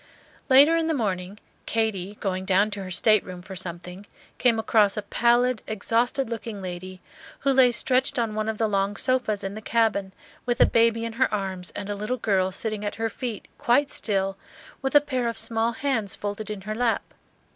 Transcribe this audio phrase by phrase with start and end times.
[0.49, 4.07] Later in the morning, Katy, going down to her stateroom for something,
[4.39, 7.01] came across a pallid, exhausted looking lady,
[7.41, 10.11] who lay stretched on one of the long sofas in the cabin,
[10.43, 13.91] with a baby in her arms and a little girl sitting at her feet, quite
[13.91, 14.37] still,
[14.81, 17.03] with a pair of small hands folded in her lap.